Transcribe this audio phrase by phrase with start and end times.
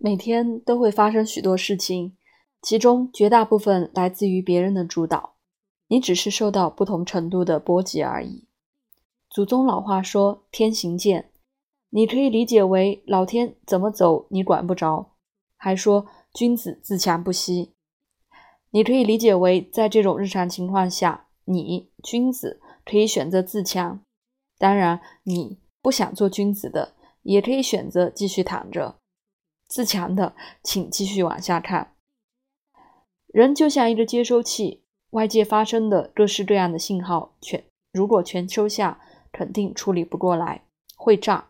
[0.00, 2.16] 每天都会发生许多事情，
[2.62, 5.34] 其中绝大部分来自于别人的主导，
[5.88, 8.46] 你只是受到不同程度的波及而已。
[9.28, 11.30] 祖宗老话说“天行健”，
[11.90, 15.10] 你可以理解为老天怎么走你管不着；
[15.56, 17.72] 还说“君子自强不息”，
[18.70, 24.00] 你可以理解为在这种日常情况下，你君子可以选择自强。
[24.58, 28.96] 当然，你不想做君子的，也可以选择继续躺着。
[29.68, 31.92] 自强的，请继续往下看。
[33.26, 38.98] 人就像一个接收器，外界发生的各式各样的信号，全如果全收下，
[39.30, 40.62] 肯定处理不过来，
[40.96, 41.48] 会炸。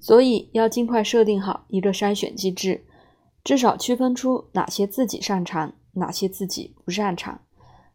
[0.00, 2.84] 所以要尽快设定好一个筛选机制，
[3.42, 7.42] 至少区分出哪些自己擅长，哪些自己不擅长，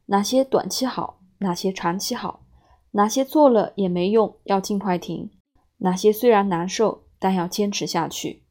[0.05, 2.45] 哪些短期好，哪些长期好，
[2.91, 5.31] 哪些做了也没用，要尽快停，
[5.77, 8.43] 哪些虽然难受，但要坚持下去。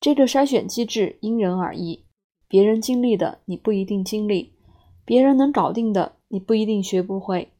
[0.00, 2.06] 这个筛选机制因人而异，
[2.48, 4.54] 别人经历的你不一定经历，
[5.04, 7.52] 别人能搞定的你不一定学不会。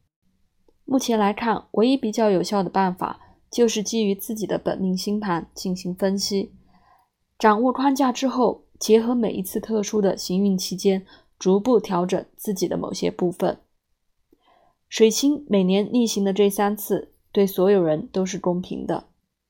[0.83, 3.19] 目前来看，唯一比较有效的办法
[3.51, 6.51] 就是基于自己的本命星盘进行分析，
[7.37, 11.05] 掌握框架之后，结合每一次特殊的行运期间，
[11.37, 13.59] 逐步调整自己的某些部分。
[14.89, 19.09] 水星每年逆行的这三次，对所有人都是公平的，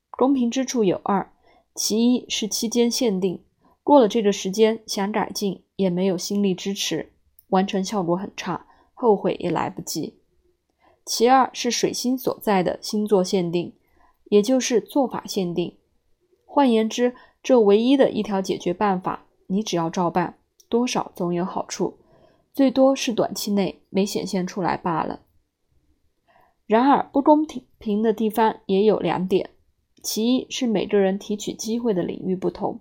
[0.10, 1.32] 公平之处有二。
[1.74, 3.44] 其一是期间限定，
[3.84, 7.14] 过了这个时间想改进也没有心力支持，
[7.48, 10.20] 完成效果很差，后悔也来不及。
[11.06, 13.74] 其二是水星所在的星座限定，
[14.26, 15.78] 也就是做法限定。
[16.46, 20.38] 换言之，这唯一的一条解决办法，你只要照办，
[20.70, 21.98] 多少总有好处，
[22.54, 25.22] 最多是短期内没显现出来罢了。
[26.68, 27.46] 然而不公
[27.80, 29.50] 平的地方也有两点。
[30.04, 32.80] 其一是每个人提取机会的领域不同，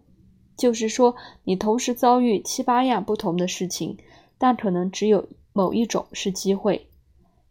[0.56, 3.98] 就是说，你同时遭遇七八样不同的事情，
[4.38, 6.86] 但可能只有某一种是机会。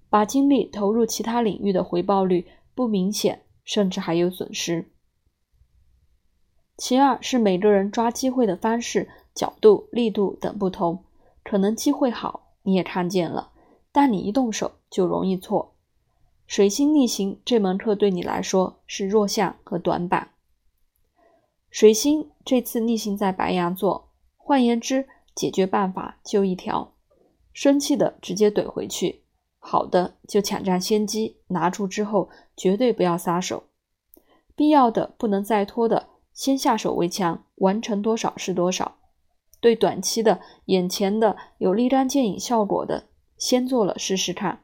[0.09, 4.89] 把精力投入其他领域的回报率不明显，甚至还有损失。
[6.77, 11.03] 其二是每个人抓机会的方式、角度、力度等不同，
[11.44, 13.51] 可能机会好你也看见了，
[13.91, 15.69] 但你一动手就容易错。
[16.49, 20.31] 水星逆行这门课对你来说是弱项和短板。
[21.69, 26.95] 水星这次逆行在白羊座，换言之，解决办法就一条：
[27.53, 29.25] 生气的直接怼回去，
[29.59, 33.65] 好的就抢占先机，拿出之后绝对不要撒手，
[34.55, 38.97] 必要的不能再拖的，先下手为强，完成多少是多少。
[39.59, 44.63] 对短期的、眼前的有立竿见影效果的，先做了试试看，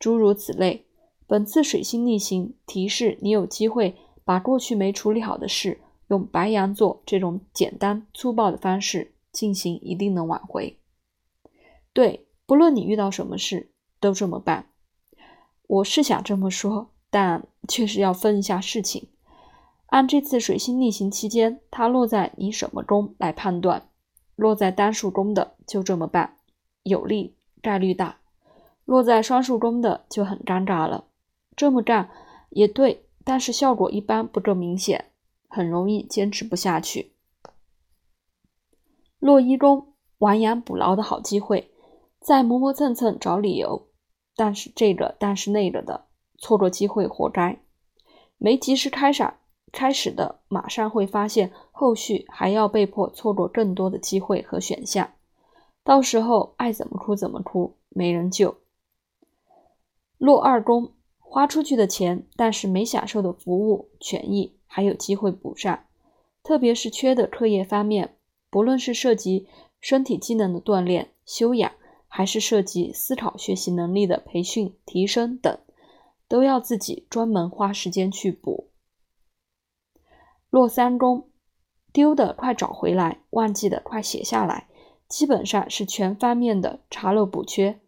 [0.00, 0.86] 诸如此类。
[1.28, 3.94] 本次水星逆行提示你有机会
[4.24, 5.78] 把过去没处理好的事，
[6.08, 10.78] 用白羊座这种简单粗暴的方式进行，一定能挽回。
[11.92, 14.70] 对，不论你遇到什么事，都这么办。
[15.66, 19.10] 我是想这么说，但确实要分一下事情。
[19.88, 23.90] 按这次水星逆行期间它落在你什么宫来判断，
[24.34, 26.38] 落在单数宫的就这么办，
[26.84, 28.16] 有利，概率大；
[28.86, 31.04] 落在双数宫的就很尴尬了。
[31.58, 32.08] 这么干
[32.50, 35.10] 也对，但是效果一般不够明显，
[35.48, 37.14] 很容易坚持不下去。
[39.18, 41.72] 落一宫亡羊补牢的好机会，
[42.20, 43.88] 再磨磨蹭蹭找理由，
[44.36, 46.06] 但是这个但是那个的，
[46.38, 47.60] 错过机会活该。
[48.36, 49.40] 没及时开闪
[49.72, 55.10] 开始的，马上会发现后续还要被迫错过更多的机会和选项，
[55.82, 58.58] 到时候爱怎么哭怎么哭，没人救。
[60.18, 60.92] 落二宫。
[61.30, 65.84] 花出去的钱，但是没享受的服务权益还有机会补上，
[66.42, 68.16] 特别是缺的课业方面，
[68.48, 69.46] 不论是涉及
[69.78, 71.70] 身体机能的锻炼修养，
[72.08, 75.58] 还是涉及思考学习能力的培训提升等，
[76.26, 78.70] 都要自己专门花时间去补。
[80.48, 81.28] 落三宫，
[81.92, 84.66] 丢的快找回来，忘记的快写下来，
[85.06, 87.78] 基本上是全方面的查漏补缺，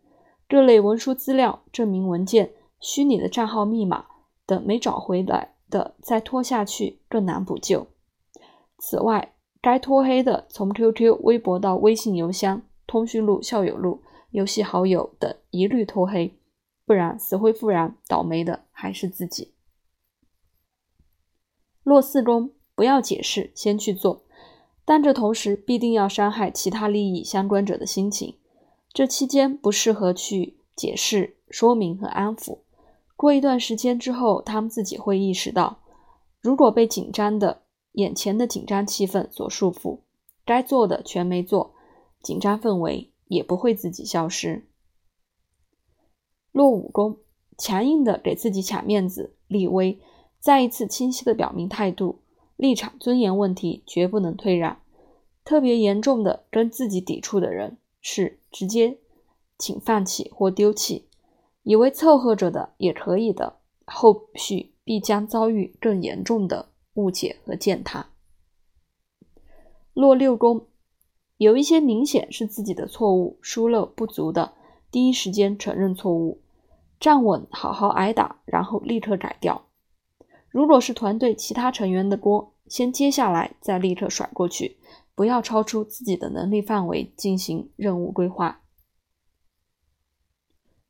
[0.46, 2.52] 各类文书资料、证明文件。
[2.80, 4.06] 虚拟的账号密码
[4.46, 7.86] 等没找回来的，再拖下去更难补救。
[8.78, 16.38] 此外，该拖黑的从 QQ、微博到微信邮箱、通讯录、校友录、游戏好友等一律拖黑，
[16.86, 19.52] 不然死灰复燃，倒霉的还是自己。
[21.82, 24.24] 落四宫，不要解释，先去做，
[24.86, 28.38] 但这同时必定要伤害其他利益相关者的心情。
[28.92, 32.60] 这期间不适合去解释、说明和安抚。
[33.20, 35.82] 过一段时间之后，他们自己会意识到，
[36.40, 39.98] 如果被紧张的眼前的紧张气氛所束缚，
[40.46, 41.74] 该做的全没做，
[42.22, 44.66] 紧张氛围也不会自己消失。
[46.50, 47.18] 落武功，
[47.58, 50.00] 强硬的给自己抢面子、立威，
[50.38, 52.22] 再一次清晰的表明态度、
[52.56, 54.80] 立场、尊严问题绝不能退让。
[55.44, 58.96] 特别严重的跟自己抵触的人，是直接
[59.58, 61.09] 请放弃或丢弃，
[61.62, 68.06] 以为凑合着的也可以的，后续必将遭遇更严重的误解和践踏。
[69.92, 70.66] 落六宫，
[71.36, 74.54] 有一些明显是自己的错误、疏漏不足的，
[74.90, 76.40] 第一时间承认错误，
[76.98, 79.66] 站稳，好好挨打，然后立刻改掉。
[80.48, 84.78] 如果是团队其他成员的锅，先接下来，再立刻甩过去。
[85.14, 88.62] 不要超出自己的能力范围进行任务规划。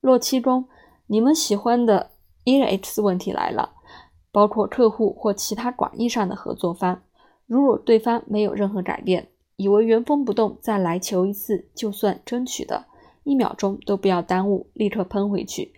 [0.00, 0.68] 落七中，
[1.06, 2.10] 你们喜欢的
[2.44, 3.74] E X 问题来了，
[4.32, 7.02] 包括客户或其他广义上的合作方。
[7.46, 12.86] 如果对方没有任何改变，以为原封不动再来求一次就算争取的，
[13.24, 15.72] 一秒钟都不要耽误，立刻喷回去。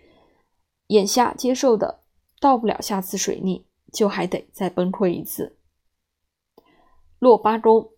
[0.87, 1.99] 眼下接受的
[2.39, 5.57] 到不了下次水逆，就还得再崩溃一次。
[7.19, 7.89] 落八中。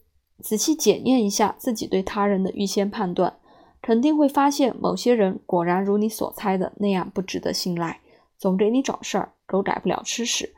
[0.43, 3.39] 仔细检验一下自己对他人的预先判断，
[3.85, 8.01] 肯定会发现某些人果然如你所猜的那样不值得信赖，
[8.35, 10.55] 总给你找事儿，狗改不了吃屎。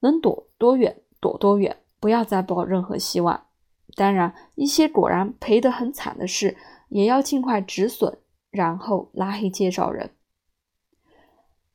[0.00, 3.46] 能躲多远躲多远，不要再抱任何希望。
[3.94, 6.56] 当然，一些果然赔得很惨的事，
[6.88, 8.18] 也要尽快止损，
[8.50, 10.10] 然后拉黑介绍人。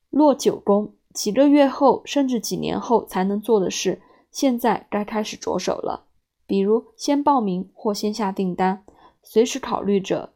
[0.10, 6.08] 落九宫，几个月后甚至几年后才能做的事，现在该开始着手了。
[6.46, 8.84] 比如先报名或先下订单，
[9.24, 10.31] 随时考虑着、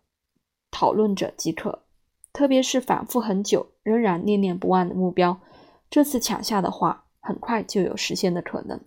[0.75, 1.83] 讨论着即可。
[2.33, 5.39] 特别是反复很久仍然念念不忘的目标，
[5.89, 8.81] 这次抢下的话，很快就有实现的可能。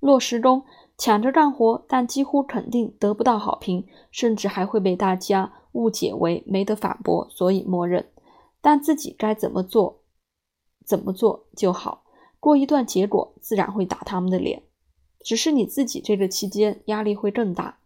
[0.00, 0.64] 落实中
[0.98, 8.10] 抢着干活，但几乎肯定得不到好评，甚至还会被大家误解为没得反驳，所以默认。
[8.60, 10.02] 但自己该怎么做，
[10.84, 12.02] 怎么做就好。
[12.40, 14.64] 过一段，结果自然会打他们的脸，
[15.20, 17.78] 只是你自己这个期间压力会更大，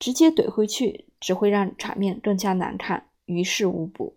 [0.00, 4.16] 直接怼回去只会让场面更加难看，于事无补。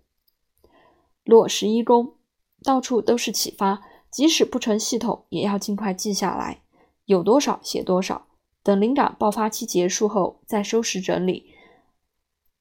[1.24, 2.16] 落十一宫，
[2.64, 6.64] 到处都是启发，即使不成系统，也要尽快记下来，
[7.06, 8.28] 有多少写多少，
[8.64, 11.54] 等灵感爆发期结束后再收拾整理，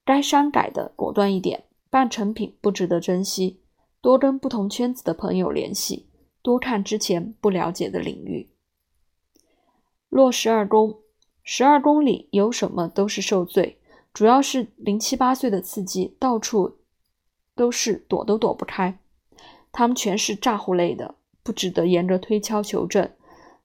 [0.05, 3.61] 该删改的果断一点，半成品不值得珍惜，
[4.01, 6.09] 多跟不同圈子的朋友联系。
[6.41, 8.49] 多看之前不了解的领域。
[10.09, 10.99] 落十二宫，
[11.43, 13.77] 十二宫里有什么都是受罪，
[14.13, 16.77] 主要是零七八岁的刺激，到处
[17.53, 18.97] 都是躲都躲不开。
[19.71, 23.11] 他们全是咋呼类的，不值得沿着推敲求证，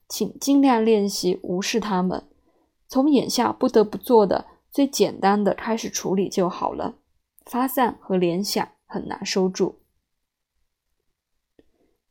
[0.09, 2.27] 请尽量练习无视他们，
[2.87, 6.95] 从眼下不得不做的最简单的开始处理就好了。
[7.45, 9.79] 发散和联想很难收住。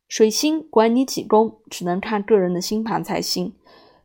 [0.09, 3.53] 水星管你几宫，只能看个人的星盘才行。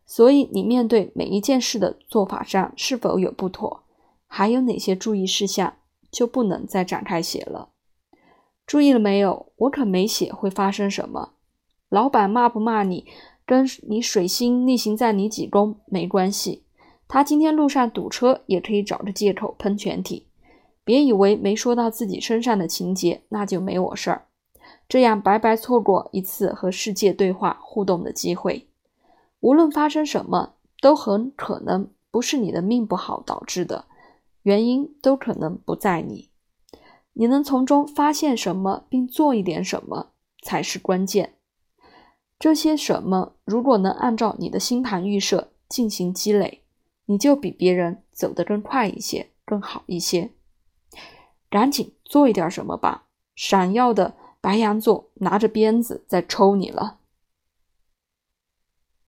[0.05, 3.83] 所以你面对每一件事的做法上是否有不妥，
[4.27, 5.75] 还有哪些注意事项，
[6.11, 7.69] 就不能再展开写了。
[8.65, 9.51] 注意了没有？
[9.57, 11.33] 我可没写会发生什么。
[11.89, 13.05] 老板骂不骂你，
[13.45, 16.63] 跟你水星逆行在你几宫没关系。
[17.07, 20.27] 他今天路上堵车，也可以找个借口喷全体。
[20.83, 24.25] 别以为没说到自己身上的情节，那就没我事儿。
[24.89, 28.67] 这样白白错过一次和世界对话互动的机会。
[29.43, 33.83] 无论发生什么，都很可能不是你的命不好导致的，
[34.43, 36.29] 原因都可能不在你。
[37.11, 41.33] 你能从中发现什么，并做一点什么，才是关键。
[42.39, 46.63] 这些什么，如果能按照你的星盘预设进行积累，
[47.07, 50.31] 你就比别人走得更快一些，更好一些。
[51.49, 54.15] 赶紧做一点什么吧，闪耀的！
[54.39, 56.99] 白羊座拿着鞭子在抽你了。